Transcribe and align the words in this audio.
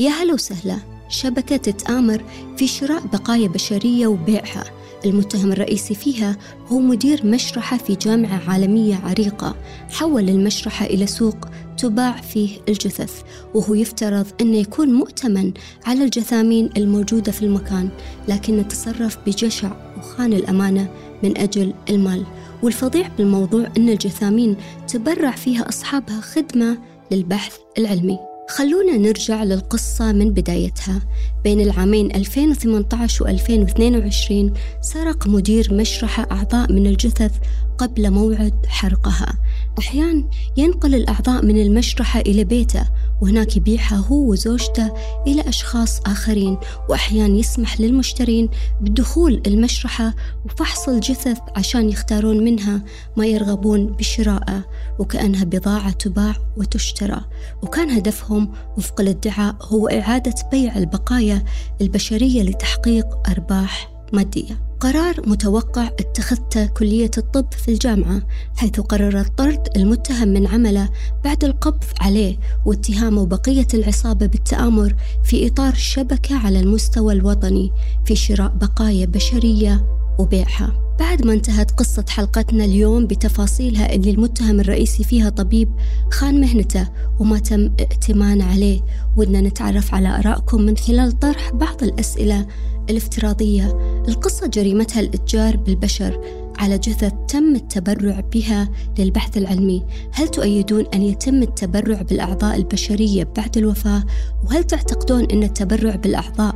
يا 0.00 0.10
هلا 0.10 0.34
وسهلا. 0.34 0.78
شبكة 1.08 1.56
تتآمر 1.56 2.24
في 2.56 2.66
شراء 2.66 3.06
بقايا 3.06 3.48
بشرية 3.48 4.06
وبيعها. 4.06 4.64
المتهم 5.04 5.52
الرئيسي 5.52 5.94
فيها 5.94 6.36
هو 6.68 6.78
مدير 6.78 7.26
مشرحة 7.26 7.76
في 7.76 7.94
جامعة 7.94 8.50
عالمية 8.50 8.96
عريقة. 8.96 9.56
حول 9.90 10.28
المشرحة 10.28 10.86
إلى 10.86 11.06
سوق 11.06 11.36
تباع 11.78 12.20
فيه 12.20 12.58
الجثث 12.68 13.22
وهو 13.54 13.74
يفترض 13.74 14.26
أنه 14.40 14.56
يكون 14.56 14.92
مؤتمن 14.92 15.52
على 15.86 16.04
الجثامين 16.04 16.70
الموجودة 16.76 17.32
في 17.32 17.42
المكان 17.42 17.88
لكنه 18.28 18.62
تصرف 18.62 19.18
بجشع 19.26 19.70
وخان 19.98 20.32
الأمانة 20.32 20.88
من 21.22 21.38
أجل 21.38 21.74
المال. 21.90 22.24
والفظيع 22.62 23.08
بالموضوع 23.18 23.66
أن 23.76 23.88
الجثامين 23.88 24.56
تبرع 24.88 25.30
فيها 25.30 25.68
أصحابها 25.68 26.20
خدمة 26.20 26.78
للبحث 27.10 27.56
العلمي. 27.78 28.29
خلونا 28.50 28.96
نرجع 28.96 29.42
للقصة 29.42 30.12
من 30.12 30.30
بدايتها. 30.30 31.02
بين 31.44 31.60
العامين 31.60 32.16
2018 32.16 33.24
و 33.24 33.28
2022 33.28 34.52
سرق 34.80 35.26
مدير 35.26 35.74
مشرحة 35.74 36.26
أعضاء 36.32 36.72
من 36.72 36.86
الجثث 36.86 37.32
قبل 37.78 38.10
موعد 38.10 38.66
حرقها. 38.66 39.38
أحيان 39.78 40.28
ينقل 40.56 40.94
الأعضاء 40.94 41.44
من 41.44 41.62
المشرحة 41.62 42.20
إلى 42.20 42.44
بيته 42.44 42.88
وهناك 43.20 43.56
يبيعها 43.56 43.96
هو 43.96 44.30
وزوجته 44.30 44.92
إلى 45.26 45.48
أشخاص 45.48 46.00
آخرين 46.06 46.58
وأحيان 46.88 47.36
يسمح 47.36 47.80
للمشترين 47.80 48.48
بدخول 48.80 49.42
المشرحة 49.46 50.14
وفحص 50.44 50.88
الجثث 50.88 51.38
عشان 51.56 51.88
يختارون 51.88 52.44
منها 52.44 52.82
ما 53.16 53.26
يرغبون 53.26 53.86
بشرائه 53.86 54.64
وكأنها 54.98 55.44
بضاعة 55.44 55.90
تباع 55.90 56.34
وتشترى. 56.56 57.20
وكان 57.62 57.90
هدفهم 57.90 58.52
وفق 58.78 59.00
الادعاء 59.00 59.56
هو 59.62 59.88
إعادة 59.88 60.34
بيع 60.50 60.76
البقايا 60.76 61.44
البشرية 61.80 62.42
لتحقيق 62.42 63.06
أرباح 63.28 63.90
مادية. 64.12 64.69
قرار 64.80 65.28
متوقع 65.28 65.86
اتخذته 65.86 66.66
كلية 66.66 67.10
الطب 67.18 67.46
في 67.64 67.72
الجامعة 67.72 68.22
حيث 68.56 68.80
قررت 68.80 69.38
طرد 69.38 69.68
المتهم 69.76 70.28
من 70.28 70.46
عمله 70.46 70.88
بعد 71.24 71.44
القبض 71.44 71.84
عليه 72.00 72.38
واتهامه 72.64 73.26
بقية 73.26 73.66
العصابة 73.74 74.26
بالتآمر 74.26 74.94
في 75.24 75.46
إطار 75.46 75.74
شبكة 75.74 76.36
على 76.36 76.60
المستوى 76.60 77.14
الوطني 77.14 77.72
في 78.04 78.16
شراء 78.16 78.48
بقايا 78.48 79.06
بشرية 79.06 79.86
وبيعها. 80.18 80.72
بعد 80.98 81.26
ما 81.26 81.32
انتهت 81.32 81.70
قصة 81.70 82.04
حلقتنا 82.08 82.64
اليوم 82.64 83.06
بتفاصيلها 83.06 83.94
اللي 83.94 84.10
المتهم 84.10 84.60
الرئيسي 84.60 85.04
فيها 85.04 85.30
طبيب 85.30 85.68
خان 86.10 86.40
مهنته 86.40 86.88
وما 87.18 87.38
تم 87.38 87.70
ائتمانه 87.80 88.44
عليه 88.44 88.80
ودنا 89.16 89.40
نتعرف 89.40 89.94
على 89.94 90.08
آرائكم 90.08 90.62
من 90.62 90.76
خلال 90.76 91.18
طرح 91.18 91.50
بعض 91.50 91.82
الأسئلة 91.82 92.46
الافتراضية 92.90 93.89
القصة 94.08 94.46
جريمتها 94.46 95.00
الإتجار 95.00 95.56
بالبشر 95.56 96.20
على 96.58 96.78
جثث 96.78 97.12
تم 97.28 97.54
التبرع 97.54 98.20
بها 98.32 98.68
للبحث 98.98 99.36
العلمي. 99.36 99.82
هل 100.12 100.28
تؤيدون 100.28 100.86
أن 100.94 101.02
يتم 101.02 101.42
التبرع 101.42 102.02
بالأعضاء 102.02 102.56
البشرية 102.56 103.28
بعد 103.36 103.58
الوفاة؟ 103.58 104.04
وهل 104.46 104.64
تعتقدون 104.64 105.24
أن 105.24 105.42
التبرع 105.42 105.96
بالأعضاء 105.96 106.54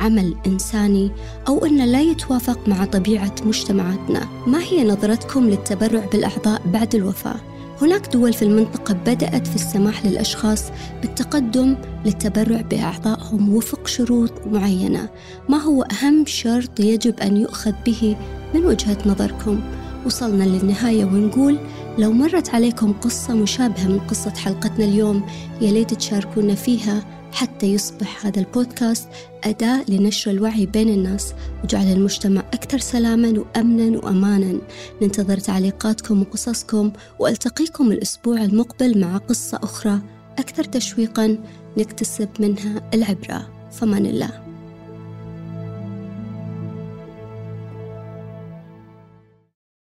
عمل 0.00 0.34
إنساني؟ 0.46 1.10
أو 1.48 1.64
أنه 1.64 1.84
لا 1.84 2.00
يتوافق 2.00 2.68
مع 2.68 2.84
طبيعة 2.84 3.34
مجتمعاتنا؟ 3.44 4.28
ما 4.46 4.62
هي 4.62 4.84
نظرتكم 4.84 5.50
للتبرع 5.50 6.06
بالأعضاء 6.12 6.62
بعد 6.66 6.94
الوفاة؟ 6.94 7.55
هناك 7.82 8.12
دول 8.12 8.32
في 8.32 8.42
المنطقة 8.42 8.94
بدأت 8.94 9.46
في 9.46 9.54
السماح 9.54 10.06
للأشخاص 10.06 10.64
بالتقدم 11.02 11.76
للتبرع 12.04 12.60
بأعضائهم 12.60 13.54
وفق 13.54 13.86
شروط 13.86 14.32
معينة. 14.46 15.08
ما 15.48 15.56
هو 15.58 15.82
أهم 15.82 16.26
شرط 16.26 16.80
يجب 16.80 17.20
أن 17.20 17.36
يؤخذ 17.36 17.72
به 17.86 18.16
من 18.54 18.64
وجهة 18.64 18.98
نظركم؟ 19.06 19.60
وصلنا 20.06 20.44
للنهاية 20.44 21.04
ونقول 21.04 21.58
لو 21.98 22.12
مرت 22.12 22.48
عليكم 22.54 22.92
قصة 22.92 23.34
مشابهة 23.34 23.88
من 23.88 23.98
قصة 23.98 24.30
حلقتنا 24.30 24.84
اليوم 24.84 25.22
يا 25.60 25.72
ليت 25.72 25.94
تشاركونا 25.94 26.54
فيها 26.54 27.04
حتى 27.36 27.66
يصبح 27.66 28.26
هذا 28.26 28.40
البودكاست 28.40 29.08
أداة 29.44 29.84
لنشر 29.88 30.30
الوعي 30.30 30.66
بين 30.66 30.88
الناس 30.88 31.34
وجعل 31.64 31.86
المجتمع 31.86 32.40
أكثر 32.40 32.78
سلاما 32.78 33.38
وأمنا 33.38 33.98
وأمانا. 33.98 34.60
ننتظر 35.02 35.38
تعليقاتكم 35.38 36.20
وقصصكم 36.20 36.92
وألتقيكم 37.18 37.92
الأسبوع 37.92 38.44
المقبل 38.44 39.00
مع 39.00 39.16
قصة 39.16 39.60
أخرى 39.62 40.00
أكثر 40.38 40.64
تشويقا 40.64 41.38
نكتسب 41.78 42.28
منها 42.40 42.90
العبرة. 42.94 43.48
فمن 43.72 44.06
الله. 44.06 44.45